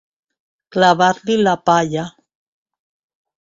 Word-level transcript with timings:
Clavar-li 0.75 1.35
la 1.41 1.53
palla. 1.69 2.07